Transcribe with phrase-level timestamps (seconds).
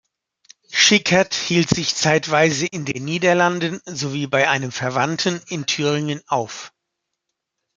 [0.71, 6.73] Schickert hielt sich zeitweise in den Niederlanden sowie bei einem Verwandten in Thüringen auf.